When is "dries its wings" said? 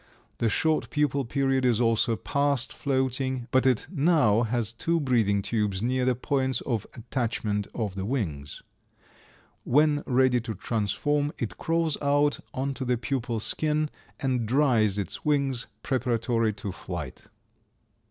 14.47-15.67